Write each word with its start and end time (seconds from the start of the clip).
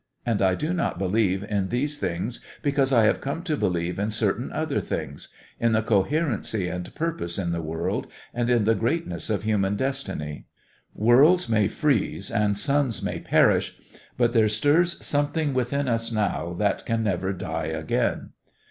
And 0.25 0.41
I 0.41 0.55
do 0.55 0.73
not 0.73 0.97
believe 0.97 1.43
in 1.43 1.69
these 1.69 1.99
things 1.99 2.39
because 2.63 2.91
I 2.91 3.03
have 3.03 3.21
come 3.21 3.43
to 3.43 3.55
believe 3.55 3.99
in 3.99 4.09
certain 4.09 4.51
other 4.51 4.81
things 4.81 5.27
in 5.59 5.73
the 5.73 5.83
coherency 5.83 6.67
and 6.67 6.95
purpose 6.95 7.37
in 7.37 7.51
the 7.51 7.61
world 7.61 8.07
and 8.33 8.49
in 8.49 8.63
the 8.63 8.73
greatness 8.73 9.29
of 9.29 9.43
human 9.43 9.75
destiny. 9.75 10.47
Worlds 10.95 11.47
may 11.47 11.67
freeze 11.67 12.31
and 12.31 12.57
suns 12.57 13.03
may 13.03 13.19
perish, 13.19 13.77
but 14.17 14.33
there 14.33 14.49
stirs 14.49 15.05
something 15.05 15.53
within 15.53 15.87
us 15.87 16.11
now 16.11 16.53
that 16.53 16.83
can 16.87 17.03
never 17.03 17.31
die 17.31 17.67
again. 17.67 18.31